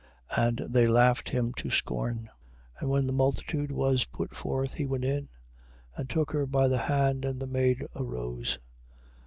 And 0.35 0.57
they 0.67 0.87
laughed 0.87 1.29
him 1.29 1.53
to 1.57 1.69
scorn. 1.69 2.21
9:25. 2.77 2.79
And 2.79 2.89
when 2.89 3.05
the 3.05 3.13
multitude 3.13 3.71
was 3.71 4.05
put 4.05 4.35
forth, 4.35 4.73
he 4.73 4.87
went 4.87 5.05
in, 5.05 5.29
and 5.95 6.09
took 6.09 6.31
her 6.31 6.47
by 6.47 6.67
the 6.67 6.79
hand. 6.79 7.23
And 7.23 7.39
the 7.39 7.45
maid 7.45 7.85
arose. 7.95 8.57